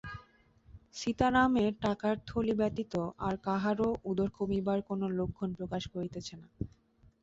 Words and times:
সীতারামের 0.93 1.71
টাকার 1.81 2.15
থলি 2.27 2.53
ব্যতীত 2.59 2.93
আর 3.19 3.35
কাহারো 3.45 3.87
উদর 4.05 4.29
কমিবার 4.37 4.79
কোন 4.89 5.01
লক্ষণ 5.19 5.49
প্রকাশ 5.59 5.83
করিতেছে 5.93 6.33
না। 6.37 6.47